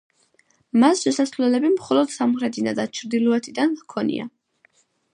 [0.83, 4.31] მას შესასვლელები მხოლოდ სამხრეთიდან და ჩრდილოეთიდან ჰქონია.